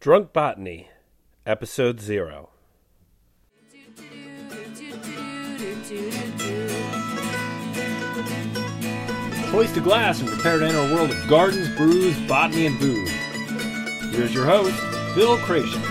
Drunk 0.00 0.32
Botany, 0.32 0.90
Episode 1.44 2.00
Zero. 2.00 2.50
Hoist 9.50 9.76
a 9.76 9.80
glass 9.80 10.20
and 10.20 10.28
prepare 10.28 10.60
to 10.60 10.66
enter 10.66 10.78
a 10.78 10.94
world 10.94 11.10
of 11.10 11.28
gardens, 11.28 11.68
brews, 11.76 12.16
botany, 12.28 12.66
and 12.66 12.78
booze. 12.78 13.10
Here's 14.14 14.32
your 14.32 14.44
host, 14.44 14.78
Phil 15.16 15.36
Creation. 15.38 15.82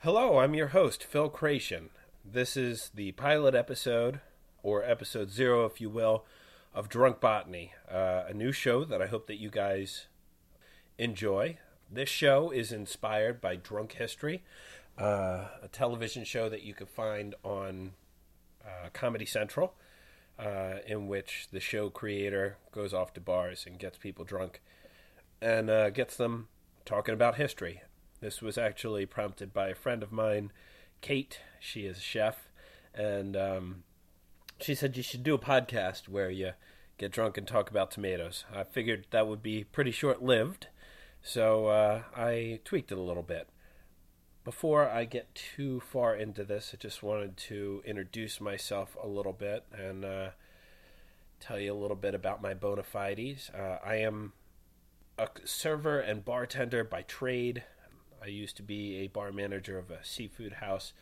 Hello, 0.00 0.40
I'm 0.40 0.52
your 0.52 0.68
host, 0.68 1.04
Phil 1.04 1.30
Creation. 1.30 1.88
This 2.22 2.54
is 2.54 2.90
the 2.94 3.12
pilot 3.12 3.54
episode, 3.54 4.20
or 4.62 4.84
episode 4.84 5.30
zero, 5.30 5.64
if 5.64 5.80
you 5.80 5.90
will, 5.90 6.24
of 6.74 6.88
Drunk 6.88 7.20
Botany, 7.20 7.72
uh, 7.90 8.24
a 8.28 8.34
new 8.34 8.52
show 8.52 8.84
that 8.84 9.02
I 9.02 9.06
hope 9.06 9.26
that 9.26 9.40
you 9.40 9.50
guys 9.50 10.06
enjoy. 10.98 11.58
This 11.90 12.08
show 12.08 12.50
is 12.50 12.72
inspired 12.72 13.40
by 13.40 13.56
Drunk 13.56 13.92
History, 13.92 14.42
uh, 14.98 15.48
a 15.62 15.68
television 15.70 16.24
show 16.24 16.48
that 16.48 16.62
you 16.62 16.74
can 16.74 16.86
find 16.86 17.34
on 17.44 17.92
uh, 18.64 18.88
Comedy 18.92 19.26
Central, 19.26 19.74
uh, 20.38 20.76
in 20.86 21.08
which 21.08 21.48
the 21.52 21.60
show 21.60 21.90
creator 21.90 22.56
goes 22.72 22.94
off 22.94 23.12
to 23.14 23.20
bars 23.20 23.64
and 23.66 23.78
gets 23.78 23.98
people 23.98 24.24
drunk 24.24 24.62
and 25.40 25.68
uh, 25.68 25.90
gets 25.90 26.16
them 26.16 26.48
talking 26.84 27.14
about 27.14 27.34
history. 27.34 27.82
This 28.20 28.40
was 28.40 28.56
actually 28.56 29.04
prompted 29.04 29.52
by 29.52 29.68
a 29.68 29.74
friend 29.74 30.02
of 30.02 30.12
mine, 30.12 30.52
Kate. 31.00 31.40
She 31.58 31.84
is 31.84 31.98
a 31.98 32.00
chef, 32.00 32.48
and 32.94 33.36
um, 33.36 33.82
she 34.62 34.74
said 34.74 34.96
you 34.96 35.02
should 35.02 35.22
do 35.22 35.34
a 35.34 35.38
podcast 35.38 36.08
where 36.08 36.30
you 36.30 36.52
get 36.98 37.12
drunk 37.12 37.36
and 37.36 37.46
talk 37.46 37.70
about 37.70 37.90
tomatoes. 37.90 38.44
I 38.54 38.64
figured 38.64 39.06
that 39.10 39.26
would 39.26 39.42
be 39.42 39.64
pretty 39.64 39.90
short 39.90 40.22
lived, 40.22 40.68
so 41.20 41.66
uh, 41.66 42.02
I 42.14 42.60
tweaked 42.64 42.92
it 42.92 42.98
a 42.98 43.02
little 43.02 43.22
bit. 43.22 43.48
Before 44.44 44.88
I 44.88 45.04
get 45.04 45.34
too 45.34 45.80
far 45.80 46.16
into 46.16 46.44
this, 46.44 46.72
I 46.74 46.76
just 46.76 47.02
wanted 47.02 47.36
to 47.48 47.82
introduce 47.84 48.40
myself 48.40 48.96
a 49.02 49.06
little 49.06 49.32
bit 49.32 49.64
and 49.72 50.04
uh, 50.04 50.30
tell 51.38 51.58
you 51.58 51.72
a 51.72 51.78
little 51.78 51.96
bit 51.96 52.14
about 52.14 52.42
my 52.42 52.54
bona 52.54 52.82
fides. 52.82 53.50
Uh, 53.50 53.78
I 53.84 53.96
am 53.96 54.32
a 55.18 55.28
server 55.44 56.00
and 56.00 56.24
bartender 56.24 56.82
by 56.82 57.02
trade. 57.02 57.64
I 58.22 58.26
used 58.26 58.56
to 58.56 58.62
be 58.62 58.98
a 58.98 59.08
bar 59.08 59.32
manager 59.32 59.78
of 59.78 59.90
a 59.90 60.04
seafood 60.04 60.54
house, 60.54 60.92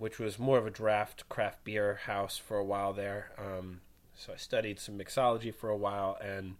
which 0.00 0.18
was 0.18 0.38
more 0.38 0.56
of 0.56 0.66
a 0.66 0.70
draft 0.70 1.28
craft 1.28 1.62
beer 1.62 2.00
house 2.06 2.38
for 2.38 2.56
a 2.56 2.64
while 2.64 2.94
there. 2.94 3.32
Um, 3.36 3.82
so 4.14 4.32
I 4.32 4.36
studied 4.36 4.80
some 4.80 4.98
mixology 4.98 5.54
for 5.54 5.68
a 5.68 5.76
while 5.76 6.16
and 6.22 6.54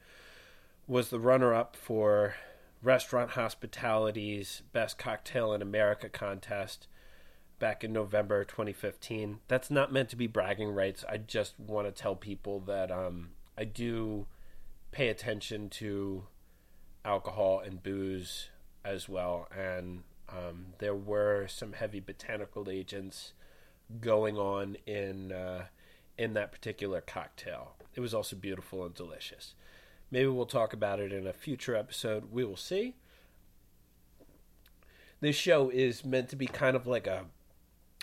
was 0.87 1.09
the 1.09 1.19
runner 1.19 1.55
up 1.55 1.75
for 1.75 2.35
Restaurant 2.83 3.31
Hospitality's 3.31 4.61
Best 4.75 4.99
Cocktail 4.99 5.55
in 5.55 5.63
America 5.63 6.11
contest 6.11 6.87
back 7.59 7.83
in 7.83 7.95
November 7.95 8.45
2015. 8.45 9.39
That's 9.49 9.71
not 9.71 9.91
meant 9.91 10.11
to 10.11 10.17
be 10.17 10.27
bragging 10.27 10.75
rights. 10.75 11.03
I 11.09 11.17
just 11.17 11.59
want 11.59 11.87
to 11.87 11.93
tell 11.93 12.17
people 12.17 12.61
that 12.67 12.91
um, 12.91 13.31
I 13.57 13.65
do 13.65 14.27
pay 14.93 15.09
attention 15.09 15.71
to 15.71 16.25
alcohol 17.07 17.63
and 17.65 17.83
booze 17.83 18.51
as 18.85 19.09
well. 19.09 19.49
And 19.57 20.03
um, 20.37 20.67
there 20.79 20.95
were 20.95 21.47
some 21.49 21.73
heavy 21.73 22.01
botanical 22.01 22.71
agents 22.71 23.33
going 24.01 24.37
on 24.39 24.77
in 24.87 25.33
uh, 25.33 25.65
in 26.17 26.35
that 26.35 26.53
particular 26.53 27.01
cocktail. 27.01 27.75
It 27.95 28.01
was 28.01 28.15
also 28.15 28.37
beautiful 28.37 28.85
and 28.85 28.95
delicious. 28.95 29.55
Maybe 30.11 30.29
we'll 30.29 30.47
talk 30.47 30.73
about 30.73 31.01
it 31.01 31.13
in 31.13 31.27
a 31.27 31.33
future 31.33 31.75
episode. 31.75 32.31
We 32.31 32.45
will 32.45 32.57
see. 32.57 32.97
This 35.21 35.37
show 35.37 35.71
is 35.71 36.05
meant 36.05 36.29
to 36.31 36.37
be 36.37 36.47
kind 36.47 36.77
of 36.77 36.87
like 36.87 37.07
a 37.07 37.27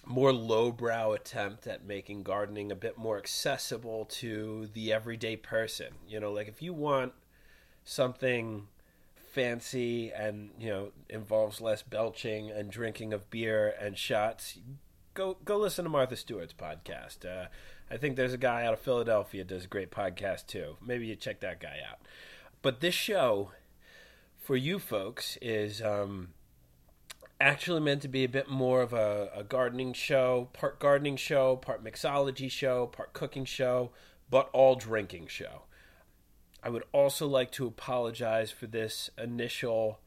more 0.05 0.31
lowbrow 0.31 1.13
attempt 1.13 1.67
at 1.67 1.85
making 1.85 2.23
gardening 2.23 2.71
a 2.71 2.75
bit 2.75 2.97
more 2.97 3.17
accessible 3.17 4.05
to 4.05 4.69
the 4.73 4.93
everyday 4.93 5.35
person. 5.35 5.87
You 6.07 6.19
know, 6.19 6.31
like 6.31 6.47
if 6.47 6.61
you 6.61 6.73
want 6.73 7.13
something 7.83 8.67
fancy 9.37 10.11
and 10.11 10.49
you 10.59 10.67
know 10.67 10.89
involves 11.09 11.61
less 11.61 11.83
belching 11.83 12.49
and 12.49 12.71
drinking 12.71 13.13
of 13.13 13.29
beer 13.29 13.75
and 13.79 13.95
shots, 13.95 14.57
go 15.13 15.37
go 15.45 15.57
listen 15.57 15.83
to 15.85 15.89
Martha 15.91 16.15
Stewart's 16.15 16.53
podcast. 16.53 17.23
Uh, 17.23 17.49
I 17.91 17.97
think 17.97 18.15
there's 18.15 18.33
a 18.33 18.39
guy 18.39 18.65
out 18.65 18.73
of 18.73 18.79
Philadelphia 18.79 19.43
does 19.43 19.65
a 19.65 19.67
great 19.67 19.91
podcast 19.91 20.47
too. 20.47 20.77
Maybe 20.83 21.05
you 21.05 21.15
check 21.15 21.41
that 21.41 21.59
guy 21.59 21.77
out. 21.87 21.99
But 22.63 22.79
this 22.79 22.95
show 22.95 23.51
for 24.41 24.57
you 24.57 24.79
folks 24.79 25.37
is 25.39 25.83
um, 25.83 26.29
actually 27.39 27.81
meant 27.81 28.01
to 28.01 28.07
be 28.07 28.23
a 28.23 28.29
bit 28.29 28.49
more 28.49 28.81
of 28.81 28.91
a, 28.91 29.29
a 29.35 29.43
gardening 29.43 29.93
show, 29.93 30.49
part 30.51 30.79
gardening 30.79 31.15
show, 31.15 31.57
part 31.57 31.83
mixology 31.83 32.49
show, 32.49 32.87
part 32.87 33.13
cooking 33.13 33.45
show, 33.45 33.91
but 34.31 34.49
all 34.51 34.73
drinking 34.73 35.27
show. 35.27 35.66
I 36.63 36.69
would 36.69 36.83
also 36.91 37.27
like 37.27 37.51
to 37.53 37.67
apologize 37.67 38.51
for 38.51 38.67
this 38.67 39.09
initial 39.17 39.99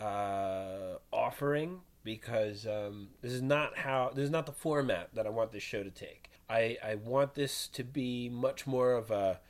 uh, 0.00 0.96
offering 1.12 1.80
because 2.04 2.66
um, 2.66 3.08
this 3.20 3.32
is 3.32 3.42
not 3.42 3.78
how 3.78 4.10
this 4.14 4.24
is 4.24 4.30
not 4.30 4.46
the 4.46 4.52
format 4.52 5.10
that 5.14 5.26
I 5.26 5.30
want 5.30 5.52
this 5.52 5.62
show 5.62 5.82
to 5.82 5.90
take. 5.90 6.30
I, 6.48 6.78
I 6.82 6.94
want 6.94 7.34
this 7.34 7.66
to 7.68 7.84
be 7.84 8.28
much 8.28 8.66
more 8.66 8.92
of 8.92 9.10
a 9.10 9.40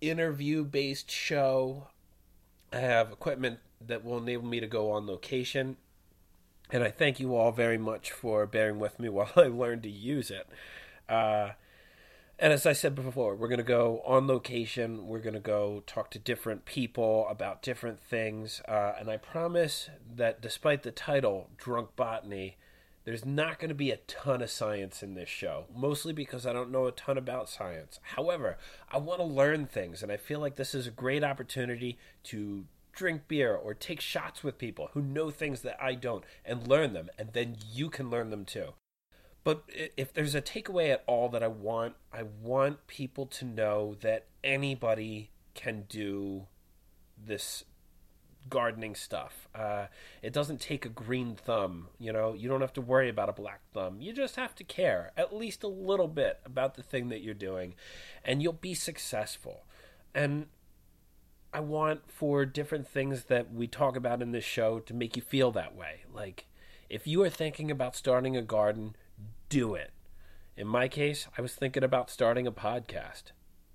interview 0.00 0.64
based 0.64 1.10
show. 1.10 1.88
I 2.72 2.78
have 2.78 3.12
equipment 3.12 3.58
that 3.86 4.04
will 4.04 4.18
enable 4.18 4.46
me 4.46 4.60
to 4.60 4.66
go 4.66 4.90
on 4.92 5.06
location. 5.06 5.76
And 6.72 6.84
I 6.84 6.90
thank 6.90 7.18
you 7.18 7.34
all 7.34 7.52
very 7.52 7.78
much 7.78 8.12
for 8.12 8.46
bearing 8.46 8.78
with 8.78 8.98
me 8.98 9.08
while 9.10 9.32
I 9.36 9.44
learn 9.44 9.82
to 9.82 9.90
use 9.90 10.30
it. 10.30 10.48
Uh, 11.08 11.50
and 12.40 12.54
as 12.54 12.64
I 12.64 12.72
said 12.72 12.94
before, 12.94 13.36
we're 13.36 13.48
going 13.48 13.58
to 13.58 13.64
go 13.64 14.02
on 14.06 14.26
location. 14.26 15.06
We're 15.06 15.18
going 15.20 15.34
to 15.34 15.40
go 15.40 15.82
talk 15.86 16.10
to 16.12 16.18
different 16.18 16.64
people 16.64 17.26
about 17.28 17.62
different 17.62 18.00
things. 18.00 18.62
Uh, 18.66 18.94
and 18.98 19.10
I 19.10 19.18
promise 19.18 19.90
that 20.16 20.40
despite 20.40 20.82
the 20.82 20.90
title, 20.90 21.50
Drunk 21.58 21.96
Botany, 21.96 22.56
there's 23.04 23.26
not 23.26 23.58
going 23.58 23.68
to 23.68 23.74
be 23.74 23.90
a 23.90 23.98
ton 23.98 24.40
of 24.40 24.50
science 24.50 25.02
in 25.02 25.14
this 25.14 25.28
show, 25.28 25.66
mostly 25.74 26.14
because 26.14 26.46
I 26.46 26.54
don't 26.54 26.70
know 26.70 26.86
a 26.86 26.92
ton 26.92 27.18
about 27.18 27.50
science. 27.50 28.00
However, 28.02 28.56
I 28.90 28.96
want 28.96 29.20
to 29.20 29.26
learn 29.26 29.66
things, 29.66 30.02
and 30.02 30.10
I 30.10 30.16
feel 30.16 30.40
like 30.40 30.56
this 30.56 30.74
is 30.74 30.86
a 30.86 30.90
great 30.90 31.22
opportunity 31.22 31.98
to 32.24 32.64
drink 32.92 33.28
beer 33.28 33.54
or 33.54 33.74
take 33.74 34.00
shots 34.00 34.42
with 34.42 34.58
people 34.58 34.90
who 34.92 35.02
know 35.02 35.30
things 35.30 35.60
that 35.60 35.82
I 35.82 35.94
don't 35.94 36.24
and 36.44 36.66
learn 36.66 36.94
them, 36.94 37.10
and 37.18 37.34
then 37.34 37.56
you 37.70 37.90
can 37.90 38.08
learn 38.08 38.30
them 38.30 38.44
too. 38.46 38.74
But 39.42 39.64
if 39.96 40.12
there's 40.12 40.34
a 40.34 40.42
takeaway 40.42 40.90
at 40.92 41.02
all 41.06 41.28
that 41.30 41.42
I 41.42 41.48
want, 41.48 41.94
I 42.12 42.24
want 42.42 42.86
people 42.86 43.26
to 43.26 43.44
know 43.44 43.96
that 44.00 44.26
anybody 44.44 45.30
can 45.54 45.84
do 45.88 46.46
this 47.22 47.64
gardening 48.48 48.94
stuff. 48.94 49.48
Uh, 49.54 49.86
it 50.22 50.32
doesn't 50.32 50.60
take 50.60 50.84
a 50.84 50.88
green 50.88 51.36
thumb, 51.36 51.88
you 51.98 52.12
know, 52.12 52.32
you 52.34 52.48
don't 52.48 52.60
have 52.60 52.72
to 52.74 52.80
worry 52.80 53.08
about 53.08 53.28
a 53.28 53.32
black 53.32 53.60
thumb. 53.72 54.00
You 54.00 54.12
just 54.12 54.36
have 54.36 54.54
to 54.56 54.64
care 54.64 55.12
at 55.16 55.34
least 55.34 55.62
a 55.62 55.68
little 55.68 56.08
bit 56.08 56.40
about 56.44 56.74
the 56.74 56.82
thing 56.82 57.08
that 57.08 57.22
you're 57.22 57.34
doing, 57.34 57.74
and 58.24 58.42
you'll 58.42 58.52
be 58.52 58.74
successful. 58.74 59.64
And 60.14 60.46
I 61.52 61.60
want 61.60 62.10
for 62.10 62.44
different 62.44 62.88
things 62.88 63.24
that 63.24 63.52
we 63.52 63.66
talk 63.66 63.96
about 63.96 64.22
in 64.22 64.32
this 64.32 64.44
show 64.44 64.78
to 64.80 64.94
make 64.94 65.16
you 65.16 65.22
feel 65.22 65.50
that 65.52 65.74
way. 65.74 66.00
Like, 66.12 66.46
if 66.88 67.06
you 67.06 67.22
are 67.22 67.30
thinking 67.30 67.70
about 67.70 67.96
starting 67.96 68.36
a 68.36 68.42
garden, 68.42 68.96
do 69.50 69.74
it. 69.74 69.90
In 70.56 70.66
my 70.66 70.88
case, 70.88 71.28
I 71.36 71.42
was 71.42 71.54
thinking 71.54 71.84
about 71.84 72.08
starting 72.08 72.46
a 72.46 72.52
podcast. 72.52 73.24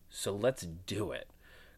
So 0.10 0.34
let's 0.34 0.66
do 0.88 1.12
it. 1.12 1.30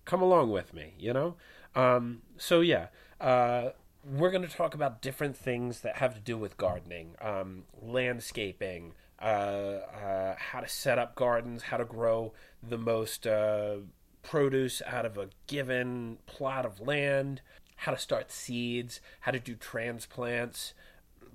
Come 0.05 0.21
along 0.21 0.51
with 0.51 0.73
me, 0.73 0.93
you 0.97 1.11
know? 1.11 1.35
Um, 1.75 2.21
so, 2.37 2.61
yeah, 2.61 2.87
uh, 3.19 3.71
we're 4.05 4.31
going 4.31 4.47
to 4.47 4.53
talk 4.53 4.73
about 4.73 5.01
different 5.01 5.35
things 5.35 5.81
that 5.81 5.97
have 5.97 6.13
to 6.13 6.21
do 6.21 6.37
with 6.37 6.55
gardening, 6.55 7.15
um, 7.19 7.63
landscaping, 7.81 8.93
uh, 9.21 9.25
uh, 9.25 10.35
how 10.37 10.61
to 10.61 10.67
set 10.69 10.97
up 10.97 11.15
gardens, 11.15 11.63
how 11.63 11.77
to 11.77 11.85
grow 11.85 12.31
the 12.61 12.77
most 12.77 13.25
uh, 13.27 13.77
produce 14.21 14.81
out 14.85 15.05
of 15.05 15.17
a 15.17 15.29
given 15.47 16.19
plot 16.27 16.65
of 16.65 16.79
land, 16.79 17.41
how 17.77 17.91
to 17.91 17.97
start 17.97 18.31
seeds, 18.31 19.01
how 19.21 19.31
to 19.31 19.39
do 19.39 19.55
transplants. 19.55 20.73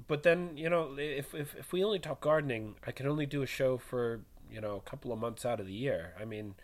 But 0.09 0.23
then, 0.23 0.57
you 0.57 0.69
know, 0.69 0.97
if, 0.99 1.35
if, 1.35 1.55
if 1.57 1.73
we 1.73 1.85
only 1.85 1.99
talk 1.99 2.21
gardening, 2.21 2.77
I 2.87 2.93
can 2.93 3.07
only 3.07 3.27
do 3.27 3.43
a 3.43 3.47
show 3.47 3.79
for, 3.79 4.21
you 4.51 4.61
know, 4.61 4.77
a 4.77 4.89
couple 4.89 5.13
of 5.13 5.19
months 5.19 5.45
out 5.45 5.61
of 5.61 5.67
the 5.67 5.73
year. 5.73 6.15
I 6.21 6.25
mean, 6.25 6.55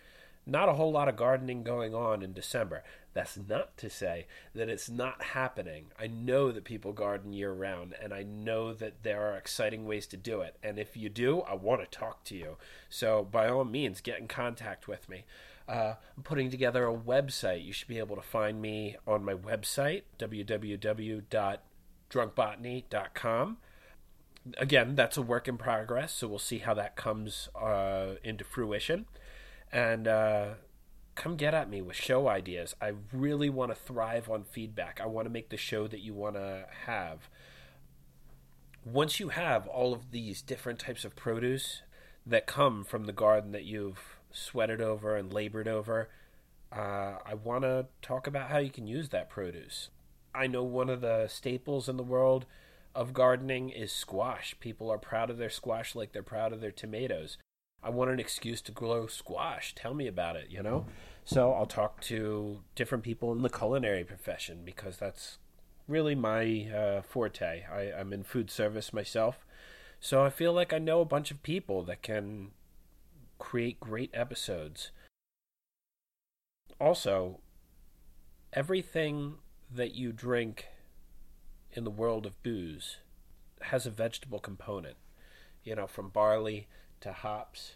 not 0.46 0.68
a 0.68 0.74
whole 0.74 0.90
lot 0.90 1.08
of 1.08 1.16
gardening 1.16 1.62
going 1.62 1.94
on 1.94 2.22
in 2.22 2.32
December. 2.32 2.82
That's 3.12 3.36
not 3.36 3.76
to 3.78 3.90
say 3.90 4.26
that 4.54 4.68
it's 4.68 4.88
not 4.88 5.22
happening. 5.22 5.86
I 5.98 6.06
know 6.06 6.52
that 6.52 6.64
people 6.64 6.92
garden 6.92 7.32
year 7.32 7.52
round, 7.52 7.94
and 8.00 8.14
I 8.14 8.22
know 8.22 8.72
that 8.72 9.02
there 9.02 9.28
are 9.28 9.36
exciting 9.36 9.84
ways 9.84 10.06
to 10.08 10.16
do 10.16 10.40
it. 10.40 10.56
And 10.62 10.78
if 10.78 10.96
you 10.96 11.08
do, 11.08 11.40
I 11.42 11.54
want 11.54 11.80
to 11.80 11.98
talk 11.98 12.24
to 12.24 12.36
you. 12.36 12.56
So, 12.88 13.26
by 13.30 13.48
all 13.48 13.64
means, 13.64 14.00
get 14.00 14.20
in 14.20 14.28
contact 14.28 14.88
with 14.88 15.08
me. 15.08 15.24
Uh, 15.68 15.94
I'm 16.16 16.22
putting 16.22 16.50
together 16.50 16.86
a 16.86 16.94
website. 16.94 17.64
You 17.64 17.72
should 17.72 17.88
be 17.88 17.98
able 17.98 18.16
to 18.16 18.22
find 18.22 18.62
me 18.62 18.96
on 19.06 19.24
my 19.24 19.34
website, 19.34 20.02
www.drunkbotany.com. 22.10 23.58
Again, 24.56 24.94
that's 24.94 25.16
a 25.16 25.22
work 25.22 25.46
in 25.46 25.58
progress, 25.58 26.14
so 26.14 26.28
we'll 26.28 26.38
see 26.38 26.58
how 26.58 26.72
that 26.74 26.96
comes 26.96 27.48
uh, 27.54 28.14
into 28.24 28.44
fruition. 28.44 29.06
And 29.70 30.08
uh, 30.08 30.46
come 31.14 31.36
get 31.36 31.52
at 31.52 31.68
me 31.68 31.82
with 31.82 31.96
show 31.96 32.28
ideas. 32.28 32.74
I 32.80 32.92
really 33.12 33.50
want 33.50 33.72
to 33.72 33.74
thrive 33.74 34.30
on 34.30 34.44
feedback. 34.44 35.00
I 35.02 35.06
want 35.06 35.26
to 35.26 35.30
make 35.30 35.50
the 35.50 35.58
show 35.58 35.86
that 35.88 36.00
you 36.00 36.14
want 36.14 36.36
to 36.36 36.66
have. 36.86 37.28
Once 38.84 39.20
you 39.20 39.28
have 39.28 39.66
all 39.66 39.92
of 39.92 40.12
these 40.12 40.40
different 40.40 40.78
types 40.78 41.04
of 41.04 41.14
produce 41.14 41.82
that 42.24 42.46
come 42.46 42.84
from 42.84 43.04
the 43.04 43.12
garden 43.12 43.52
that 43.52 43.64
you've 43.64 44.18
sweated 44.30 44.80
over 44.80 45.16
and 45.16 45.32
labored 45.32 45.68
over. 45.68 46.08
Uh, 46.70 47.16
I 47.24 47.34
want 47.34 47.62
to 47.62 47.86
talk 48.02 48.26
about 48.26 48.50
how 48.50 48.58
you 48.58 48.70
can 48.70 48.86
use 48.86 49.08
that 49.08 49.30
produce. 49.30 49.88
I 50.38 50.46
know 50.46 50.62
one 50.62 50.88
of 50.88 51.00
the 51.00 51.26
staples 51.26 51.88
in 51.88 51.96
the 51.96 52.04
world 52.04 52.46
of 52.94 53.12
gardening 53.12 53.70
is 53.70 53.90
squash. 53.90 54.54
People 54.60 54.88
are 54.88 54.96
proud 54.96 55.30
of 55.30 55.36
their 55.36 55.50
squash 55.50 55.96
like 55.96 56.12
they're 56.12 56.22
proud 56.22 56.52
of 56.52 56.60
their 56.60 56.70
tomatoes. 56.70 57.38
I 57.82 57.90
want 57.90 58.12
an 58.12 58.20
excuse 58.20 58.60
to 58.62 58.72
grow 58.72 59.08
squash. 59.08 59.74
Tell 59.74 59.94
me 59.94 60.06
about 60.06 60.36
it, 60.36 60.46
you 60.48 60.62
know? 60.62 60.86
So 61.24 61.52
I'll 61.52 61.66
talk 61.66 62.00
to 62.02 62.60
different 62.76 63.02
people 63.02 63.32
in 63.32 63.42
the 63.42 63.50
culinary 63.50 64.04
profession 64.04 64.60
because 64.64 64.96
that's 64.96 65.38
really 65.88 66.14
my 66.14 66.70
uh, 66.70 67.02
forte. 67.02 67.64
I, 67.64 67.92
I'm 67.98 68.12
in 68.12 68.22
food 68.22 68.48
service 68.48 68.92
myself. 68.92 69.44
So 70.00 70.24
I 70.24 70.30
feel 70.30 70.52
like 70.52 70.72
I 70.72 70.78
know 70.78 71.00
a 71.00 71.04
bunch 71.04 71.32
of 71.32 71.42
people 71.42 71.82
that 71.82 72.02
can 72.02 72.52
create 73.38 73.80
great 73.80 74.10
episodes. 74.14 74.92
Also, 76.80 77.40
everything 78.52 79.34
that 79.74 79.94
you 79.94 80.12
drink 80.12 80.66
in 81.72 81.84
the 81.84 81.90
world 81.90 82.26
of 82.26 82.42
booze 82.42 82.96
has 83.62 83.86
a 83.86 83.90
vegetable 83.90 84.38
component. 84.38 84.96
You 85.64 85.74
know, 85.74 85.86
from 85.86 86.08
barley 86.08 86.66
to 87.00 87.12
hops 87.12 87.72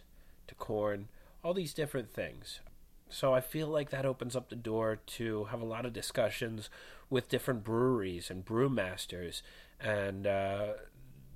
to 0.47 0.55
corn, 0.55 1.09
all 1.45 1.55
these 1.55 1.75
different 1.75 2.13
things. 2.13 2.61
So 3.09 3.35
I 3.35 3.41
feel 3.41 3.67
like 3.67 3.91
that 3.91 4.07
opens 4.07 4.35
up 4.35 4.49
the 4.49 4.57
door 4.57 4.99
to 5.07 5.45
have 5.45 5.61
a 5.61 5.67
lot 5.67 5.85
of 5.85 5.93
discussions 5.93 6.71
with 7.11 7.29
different 7.29 7.63
breweries 7.63 8.31
and 8.31 8.45
brewmasters 8.45 9.43
and 9.79 10.27
uh, 10.27 10.73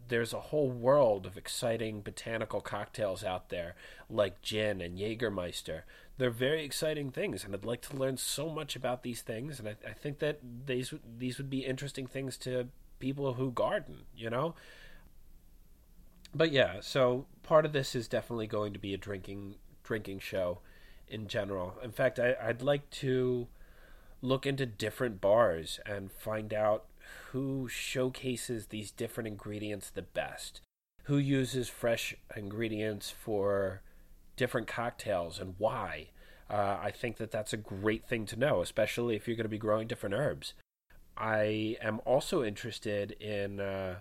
there's 0.08 0.32
a 0.32 0.41
whole 0.41 0.70
world 0.70 1.26
of 1.26 1.37
exciting 1.37 2.00
botanical 2.00 2.61
cocktails 2.61 3.25
out 3.25 3.49
there, 3.49 3.75
like 4.08 4.43
gin 4.43 4.81
and 4.81 4.99
Jägermeister. 4.99 5.82
They're 6.19 6.31
very 6.31 6.64
exciting 6.64 7.11
things, 7.11 7.44
and 7.44 7.55
I'd 7.55 7.64
like 7.64 7.82
to 7.82 7.97
learn 7.97 8.17
so 8.17 8.49
much 8.49 8.76
about 8.76 9.03
these 9.03 9.23
things. 9.23 9.58
And 9.58 9.69
I, 9.69 9.76
I 9.87 9.93
think 9.93 10.19
that 10.20 10.41
these 10.67 10.94
these 11.19 11.38
would 11.38 11.50
be 11.50 11.64
interesting 11.64 12.06
things 12.06 12.37
to 12.38 12.69
people 12.99 13.35
who 13.35 13.50
garden, 13.50 14.03
you 14.17 14.31
know. 14.31 14.55
But 16.35 16.53
yeah, 16.53 16.81
so 16.81 17.26
part 17.43 17.64
of 17.64 17.73
this 17.73 17.94
is 17.94 18.08
definitely 18.08 18.47
going 18.47 18.73
to 18.73 18.79
be 18.79 18.94
a 18.94 18.99
drinking 18.99 19.56
drinking 19.82 20.20
show 20.20 20.58
in 21.08 21.29
general. 21.29 21.75
In 21.82 21.93
fact, 21.93 22.19
I, 22.19 22.35
I'd 22.43 22.62
like 22.62 22.88
to 22.91 23.47
look 24.23 24.47
into 24.47 24.67
different 24.67 25.20
bars 25.20 25.79
and 25.87 26.11
find 26.11 26.53
out 26.53 26.85
who 27.32 27.69
showcases 27.69 28.67
these 28.67 28.91
different 28.91 29.29
ingredients 29.29 29.91
the 29.91 30.03
best, 30.03 30.61
who 31.05 31.19
uses 31.19 31.69
fresh 31.69 32.14
ingredients 32.37 33.11
for 33.11 33.82
different 34.37 34.67
cocktails 34.67 35.38
and 35.38 35.55
why. 35.58 36.08
Uh, 36.49 36.79
I 36.81 36.91
think 36.91 37.17
that 37.17 37.31
that's 37.31 37.53
a 37.53 37.58
great 37.58 38.06
thing 38.06 38.26
to 38.26 38.37
know, 38.37 38.62
especially 38.62 39.17
if 39.17 39.26
you're 39.26 39.37
going 39.37 39.44
to 39.44 39.49
be 39.49 39.58
growing 39.58 39.88
different 39.88 40.14
herbs. 40.14 40.55
I 41.17 41.76
am 41.81 42.00
also 42.05 42.44
interested 42.44 43.12
in 43.12 43.58
uh, 43.58 44.00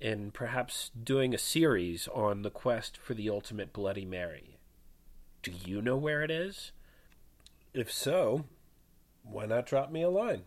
in 0.00 0.30
perhaps 0.30 0.90
doing 1.02 1.34
a 1.34 1.38
series 1.38 2.08
on 2.08 2.42
the 2.42 2.50
quest 2.50 2.96
for 2.96 3.14
the 3.14 3.30
ultimate 3.30 3.72
Bloody 3.72 4.04
Mary. 4.04 4.58
Do 5.42 5.52
you 5.64 5.80
know 5.80 5.96
where 5.96 6.22
it 6.22 6.30
is? 6.30 6.72
If 7.72 7.92
so, 7.92 8.44
why 9.22 9.46
not 9.46 9.66
drop 9.66 9.90
me 9.90 10.02
a 10.02 10.10
line? 10.10 10.42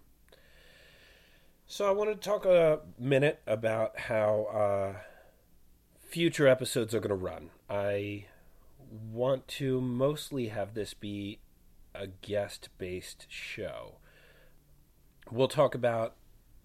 So 1.71 1.88
I 1.88 1.92
want 1.92 2.10
to 2.10 2.16
talk 2.16 2.48
a 2.48 2.80
minute 2.98 3.42
about 3.45 4.00
how 4.00 4.48
uh, 4.51 4.94
future 6.00 6.48
episodes 6.48 6.95
are 6.95 7.00
going 7.00 7.10
to 7.10 7.16
run. 7.16 7.51
I 7.69 8.25
want 9.12 9.48
to 9.60 9.80
mostly 9.80 10.48
have 10.48 10.74
this 10.74 10.95
be 10.95 11.38
a 11.94 12.07
guest 12.07 12.69
based 12.80 13.27
show. 13.30 13.98
We'll 15.30 15.48
talk 15.48 15.75
about 15.75 16.16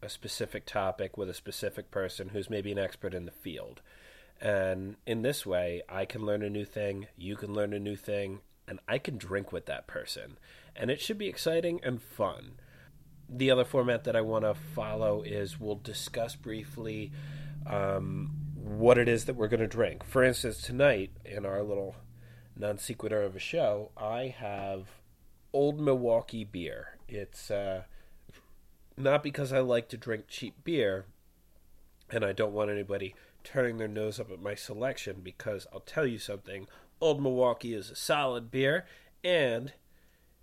a 0.01 0.09
specific 0.09 0.65
topic 0.65 1.19
with 1.19 1.29
a 1.29 1.35
specific 1.35 1.91
person 1.91 2.31
who's 2.31 2.49
maybe 2.49 2.73
an 2.73 2.79
expert 2.79 3.13
in 3.13 3.27
the 3.27 3.31
field. 3.31 3.83
And 4.41 4.97
in 5.07 5.21
this 5.21 5.45
way, 5.45 5.83
I 5.87 6.07
can 6.07 6.25
learn 6.25 6.43
a 6.43 6.49
new 6.49 6.65
thing, 6.65 7.09
you 7.19 7.37
can 7.37 7.53
learn 7.53 7.75
a 7.75 7.79
new 7.79 7.97
thing, 7.97 8.41
and 8.67 8.81
I 8.89 8.97
can 8.97 9.19
drink 9.19 9.53
with 9.53 9.67
that 9.67 9.87
person. 9.87 10.39
And 10.75 10.91
it 10.91 11.03
should 11.03 11.19
be 11.19 11.29
exciting 11.29 11.79
and 11.83 12.01
fun 12.01 12.55
the 13.29 13.51
other 13.51 13.65
format 13.65 14.05
that 14.05 14.17
I 14.17 14.21
want 14.21 14.45
to 14.45 14.55
follow 14.55 15.23
is 15.23 15.59
we'll 15.59 15.77
discuss 15.77 16.37
briefly 16.37 17.13
um, 17.67 18.31
what 18.55 18.99
it 18.99 19.09
is 19.09 19.25
that 19.25 19.37
we're 19.37 19.49
going 19.49 19.61
to 19.61 19.67
drink. 19.67 20.05
For 20.05 20.23
instance, 20.23 20.61
tonight 20.61 21.11
in 21.25 21.45
our 21.47 21.63
little 21.63 21.97
non 22.57 22.79
sequitur 22.79 23.23
of 23.23 23.37
a 23.37 23.41
show, 23.41 23.91
I 23.97 24.35
have 24.39 24.87
Old 25.53 25.81
Milwaukee 25.81 26.45
beer. 26.45 26.99
It's 27.09 27.51
uh, 27.51 27.85
not 28.97 29.23
because 29.23 29.53
I 29.53 29.61
like 29.61 29.89
to 29.91 29.97
drink 29.97 30.25
cheap 30.29 30.65
beer, 30.65 31.07
and 32.11 32.25
I 32.25 32.33
don't 32.33 32.53
want 32.53 32.71
anybody 32.71 33.15
turning 33.43 33.79
their 33.79 33.89
nose 33.89 34.19
up 34.19 34.31
at 34.31 34.41
my 34.41 34.55
selection, 34.55 35.21
because 35.23 35.67
I'll 35.73 35.81
tell 35.81 36.07
you 36.07 36.19
something 36.19 36.67
Old 37.01 37.23
Milwaukee 37.23 37.75
is 37.75 37.91
a 37.91 37.97
solid 37.97 38.51
beer, 38.51 38.87
and 39.23 39.73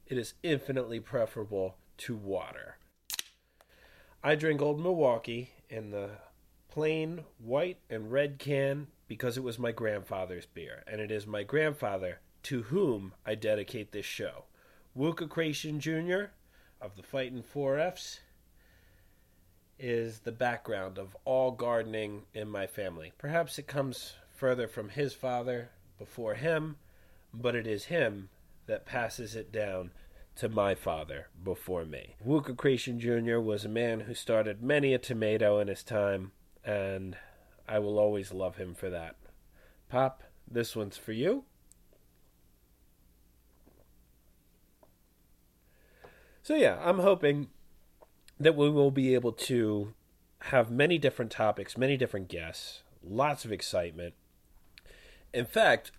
it 0.06 0.18
is 0.18 0.34
infinitely 0.44 1.00
preferable 1.00 1.78
to 1.98 2.16
water. 2.16 2.78
I 4.24 4.36
drink 4.36 4.62
Old 4.62 4.80
Milwaukee 4.80 5.52
in 5.70 5.92
the 5.92 6.12
plain 6.70 7.24
white 7.38 7.80
and 7.90 8.12
red 8.12 8.40
can 8.40 8.88
because 9.08 9.38
it 9.38 9.44
was 9.44 9.60
my 9.60 9.72
grandfather's 9.72 10.46
beer, 10.46 10.84
and 10.88 11.02
it 11.02 11.12
is 11.12 11.28
my 11.28 11.44
grandfather 11.44 12.20
to 12.44 12.64
whom 12.64 13.14
I 13.26 13.36
dedicate 13.36 13.92
this 13.92 14.06
show. 14.06 14.46
Wooka 14.98 15.30
Creation 15.30 15.80
Jr. 15.80 16.32
of 16.80 16.96
the 16.96 17.04
Fighting 17.04 17.44
4Fs 17.44 18.20
is 19.80 20.20
the 20.20 20.32
background 20.32 20.98
of 20.98 21.18
all 21.26 21.52
gardening 21.52 22.24
in 22.34 22.48
my 22.48 22.68
family. 22.68 23.12
Perhaps 23.18 23.58
it 23.58 23.68
comes 23.68 24.14
further 24.36 24.68
from 24.68 24.90
his 24.90 25.14
father 25.14 25.72
before 25.98 26.36
him, 26.36 26.78
but 27.34 27.56
it 27.56 27.66
is 27.66 27.86
him 27.86 28.30
that 28.68 28.86
passes 28.86 29.36
it 29.36 29.52
down 29.52 29.92
to 30.36 30.50
my 30.50 30.76
father 30.76 31.28
before 31.44 31.86
me. 31.86 32.16
Wooka 32.26 32.56
Creation 32.56 33.00
Jr. 33.00 33.40
was 33.40 33.66
a 33.66 33.70
man 33.70 34.02
who 34.02 34.14
started 34.14 34.62
many 34.62 34.94
a 34.94 34.98
tomato 34.98 35.60
in 35.60 35.68
his 35.68 35.84
time, 35.84 36.32
and 36.64 37.18
I 37.68 37.80
will 37.80 38.00
always 38.00 38.34
love 38.34 38.58
him 38.58 38.74
for 38.74 38.90
that. 38.90 39.16
Pop, 39.90 40.24
this 40.50 40.76
one's 40.76 40.98
for 40.98 41.12
you. 41.12 41.44
So, 46.44 46.56
yeah, 46.56 46.80
I'm 46.84 47.00
hoping 47.00 47.50
that 48.40 48.56
we 48.56 48.70
will 48.70 48.92
be 48.92 49.14
able 49.14 49.32
to 49.32 49.94
have 50.46 50.72
many 50.72 50.98
different 50.98 51.32
topics, 51.32 51.78
many 51.78 51.98
different 51.98 52.28
guests, 52.28 52.82
lots 53.04 53.46
of 53.46 53.52
excitement. 53.52 54.16
In 55.34 55.46
fact, 55.46 55.92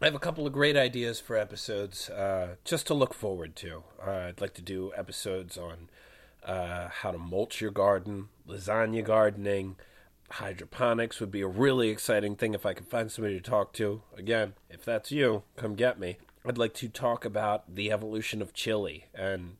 I 0.00 0.04
have 0.04 0.14
a 0.14 0.18
couple 0.18 0.46
of 0.46 0.52
great 0.52 0.76
ideas 0.76 1.20
for 1.20 1.38
episodes 1.38 2.10
uh, 2.10 2.56
just 2.64 2.86
to 2.88 2.94
look 2.94 3.14
forward 3.14 3.56
to. 3.56 3.82
Uh, 4.06 4.10
I'd 4.10 4.42
like 4.42 4.52
to 4.54 4.62
do 4.62 4.92
episodes 4.94 5.56
on 5.56 5.88
uh, 6.44 6.88
how 6.88 7.12
to 7.12 7.18
mulch 7.18 7.62
your 7.62 7.70
garden, 7.70 8.28
lasagna 8.46 9.02
gardening, 9.02 9.76
hydroponics 10.32 11.18
would 11.18 11.30
be 11.30 11.40
a 11.40 11.46
really 11.46 11.88
exciting 11.88 12.36
thing 12.36 12.52
if 12.52 12.66
I 12.66 12.74
could 12.74 12.88
find 12.88 13.10
somebody 13.10 13.36
to 13.36 13.50
talk 13.50 13.72
to. 13.74 14.02
Again, 14.16 14.52
if 14.68 14.84
that's 14.84 15.10
you, 15.10 15.44
come 15.56 15.74
get 15.74 15.98
me. 15.98 16.18
I'd 16.44 16.58
like 16.58 16.74
to 16.74 16.88
talk 16.88 17.24
about 17.24 17.74
the 17.74 17.90
evolution 17.90 18.42
of 18.42 18.52
chili 18.52 19.06
and 19.14 19.56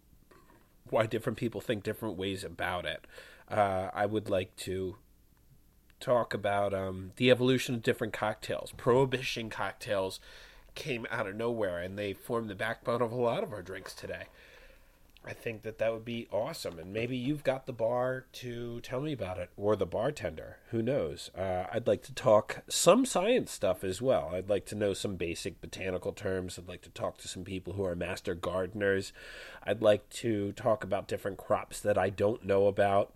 why 0.91 1.07
different 1.07 1.39
people 1.39 1.63
think 1.63 1.83
different 1.83 2.17
ways 2.17 2.45
about 2.45 2.85
it. 2.85 3.07
Uh, 3.51 3.89
I 3.95 4.05
would 4.05 4.29
like 4.29 4.55
to 4.57 4.97
talk 6.01 6.35
about 6.35 6.75
um, 6.75 7.13
the 7.17 7.31
evolution 7.31 7.75
of 7.75 7.83
different 7.83 8.13
cocktails. 8.13 8.73
Prohibition 8.77 9.51
cocktails 9.51 10.21
came 10.75 11.07
out 11.11 11.27
of 11.27 11.35
nowhere 11.35 11.79
and 11.79 11.99
they 11.99 12.13
form 12.13 12.49
the 12.49 12.55
backbone 12.55 13.03
of 13.03 13.13
a 13.13 13.17
lot 13.17 13.43
of 13.43 13.53
our 13.53 13.63
drinks 13.63 13.95
today. 13.95 14.25
I 15.29 15.33
think 15.33 15.63
that 15.63 15.79
that 15.79 15.93
would 15.93 16.05
be 16.05 16.29
awesome. 16.31 16.79
And 16.79 16.93
maybe 16.93 17.17
you've 17.17 17.43
got 17.43 17.67
the 17.67 17.73
bar 17.73 18.27
to 18.35 18.81
tell 18.83 19.01
me 19.01 19.13
about 19.13 19.39
it, 19.39 19.51
or 19.57 19.75
the 19.75 19.85
bartender. 19.85 20.59
Who 20.71 20.83
knows? 20.83 21.33
Uh, 21.37 21.65
I'd 21.73 21.89
like 21.89 22.03
to 22.05 22.15
talk 22.15 22.63
some 22.69 23.05
science 23.05 23.51
stuff 23.51 23.83
as 23.83 24.01
well. 24.01 24.31
I'd 24.33 24.49
like 24.49 24.67
to 24.67 24.77
know 24.77 24.95
some 24.95 25.17
basic 25.17 25.61
botanical 25.61 26.13
terms. 26.13 26.59
I'd 26.59 26.69
like 26.69 26.83
to 26.83 26.91
talk 26.91 27.19
to 27.19 27.29
some 27.29 27.43
people 27.43 27.73
who 27.73 27.85
are 27.85 27.97
master 27.97 28.37
gardeners. 28.37 29.13
I'd 29.65 29.83
like 29.83 30.09
to 30.11 30.53
talk 30.53 30.85
about 30.85 31.09
different 31.09 31.39
crops 31.39 31.81
that 31.81 31.99
I 31.99 32.09
don't 32.09 32.45
know 32.45 32.69
about. 32.69 33.13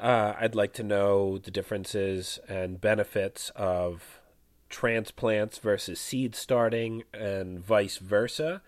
Uh, 0.00 0.34
I'd 0.38 0.54
like 0.54 0.72
to 0.74 0.82
know 0.82 1.38
the 1.38 1.50
differences 1.50 2.38
and 2.48 2.80
benefits 2.80 3.50
of 3.56 4.20
transplants 4.68 5.58
versus 5.58 5.98
seed 5.98 6.34
starting 6.36 7.02
and 7.12 7.58
vice 7.58 7.96
versa 7.96 8.60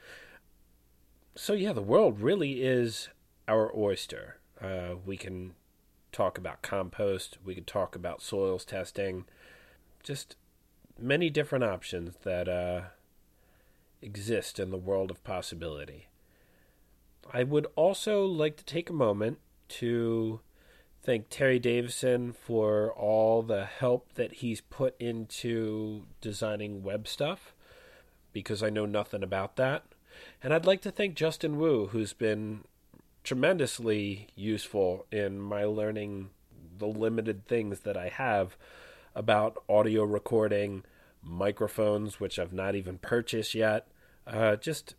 so 1.41 1.53
yeah, 1.53 1.73
the 1.73 1.83
world 1.83 2.21
really 2.21 2.63
is 2.63 3.09
our 3.49 3.73
oyster. 3.75 4.37
Uh, 4.61 4.97
we 5.07 5.17
can 5.17 5.55
talk 6.13 6.37
about 6.37 6.63
compost. 6.63 7.39
We 7.45 7.55
can 7.55 7.65
talk 7.65 7.95
about 7.97 8.21
soils 8.21 8.65
testing. 8.65 9.25
Just 10.03 10.37
many 10.99 11.31
different 11.31 11.65
options 11.65 12.17
that 12.25 12.49
uh, 12.49 12.83
exist 14.03 14.59
in 14.59 14.71
the 14.71 14.77
world 14.77 15.11
of 15.11 15.25
possibility. 15.25 16.09
I 17.33 17.45
would 17.45 17.67
also 17.77 18.25
like 18.27 18.57
to 18.57 18.65
take 18.65 18.91
a 18.91 18.95
moment 18.95 19.39
to 19.69 20.41
thank 21.03 21.29
Terry 21.29 21.59
Davison 21.59 22.33
for 22.33 22.93
all 22.93 23.43
the 23.43 23.65
help 23.65 24.13
that 24.15 24.35
he's 24.35 24.61
put 24.61 24.95
into 25.01 26.07
designing 26.21 26.83
web 26.83 27.09
stuff 27.09 27.55
because 28.33 28.63
I 28.63 28.71
know 28.71 28.87
nothing 28.87 29.23
about 29.23 29.57
that. 29.57 29.85
And 30.43 30.53
I'd 30.53 30.67
like 30.67 30.83
to 30.83 30.91
thank 30.91 31.15
Justin 31.15 31.59
Wu, 31.59 31.89
who's 31.89 32.13
been 32.13 32.65
tremendously 33.25 34.29
useful 34.35 35.07
in 35.11 35.41
my 35.41 35.65
learning 35.65 36.31
the 36.79 36.87
limited 36.87 37.47
things 37.47 37.81
that 37.81 37.97
I 37.97 38.09
have 38.09 38.57
about 39.15 39.63
audio 39.69 40.05
recording, 40.05 40.85
microphones, 41.23 42.21
which 42.21 42.39
I've 42.39 42.53
not 42.53 42.75
even 42.75 42.99
purchased 42.99 43.55
yet. 43.55 43.89
Uh, 44.27 44.57
just 44.57 44.95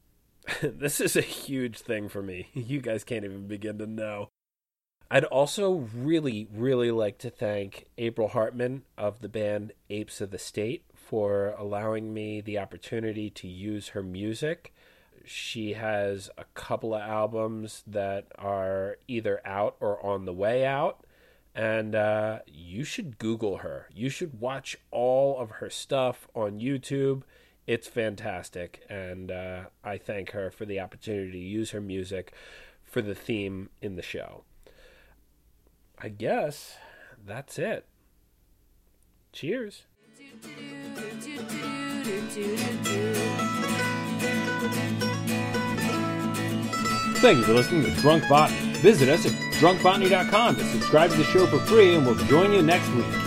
this 0.62 1.00
is 1.00 1.16
a 1.16 1.22
huge 1.22 1.78
thing 1.78 2.08
for 2.08 2.22
me. 2.22 2.48
You 2.54 2.80
guys 2.80 3.04
can't 3.04 3.24
even 3.24 3.46
begin 3.46 3.78
to 3.78 3.86
know. 3.86 4.28
I'd 5.12 5.24
also 5.24 5.88
really, 5.92 6.46
really 6.54 6.92
like 6.92 7.18
to 7.18 7.30
thank 7.30 7.86
April 7.98 8.28
Hartman 8.28 8.82
of 8.96 9.20
the 9.20 9.28
band 9.28 9.72
Apes 9.88 10.20
of 10.20 10.30
the 10.30 10.38
State 10.38 10.84
for 10.94 11.56
allowing 11.58 12.14
me 12.14 12.40
the 12.40 12.58
opportunity 12.58 13.28
to 13.30 13.48
use 13.48 13.88
her 13.88 14.04
music. 14.04 14.72
She 15.24 15.72
has 15.72 16.30
a 16.38 16.44
couple 16.54 16.94
of 16.94 17.00
albums 17.00 17.82
that 17.88 18.26
are 18.38 18.98
either 19.08 19.40
out 19.44 19.74
or 19.80 20.04
on 20.06 20.26
the 20.26 20.32
way 20.32 20.64
out. 20.64 21.04
And 21.56 21.96
uh, 21.96 22.38
you 22.46 22.84
should 22.84 23.18
Google 23.18 23.58
her. 23.58 23.88
You 23.92 24.10
should 24.10 24.40
watch 24.40 24.76
all 24.92 25.40
of 25.40 25.50
her 25.50 25.68
stuff 25.68 26.28
on 26.36 26.60
YouTube. 26.60 27.22
It's 27.66 27.88
fantastic. 27.88 28.86
And 28.88 29.32
uh, 29.32 29.64
I 29.82 29.98
thank 29.98 30.30
her 30.30 30.52
for 30.52 30.64
the 30.64 30.78
opportunity 30.78 31.32
to 31.32 31.38
use 31.38 31.72
her 31.72 31.80
music 31.80 32.32
for 32.84 33.02
the 33.02 33.16
theme 33.16 33.70
in 33.82 33.96
the 33.96 34.02
show. 34.02 34.44
I 36.02 36.08
guess 36.08 36.78
that's 37.26 37.58
it. 37.58 37.86
Cheers. 39.32 39.82
Thank 47.20 47.38
you 47.38 47.44
for 47.44 47.52
listening 47.52 47.84
to 47.84 47.90
Drunk 48.00 48.26
Botany. 48.28 48.72
Visit 48.78 49.10
us 49.10 49.26
at 49.26 49.32
drunkbotany.com 49.60 50.56
to 50.56 50.64
subscribe 50.64 51.10
to 51.10 51.16
the 51.18 51.24
show 51.24 51.46
for 51.46 51.58
free, 51.58 51.94
and 51.94 52.06
we'll 52.06 52.14
join 52.14 52.52
you 52.52 52.62
next 52.62 52.88
week. 52.94 53.19